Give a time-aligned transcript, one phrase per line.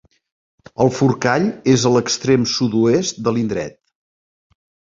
[0.85, 1.45] El Forcall
[1.75, 3.79] és a l'extrem sud-oest de l'indret.